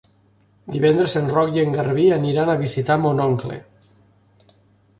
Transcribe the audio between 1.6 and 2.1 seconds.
en Garbí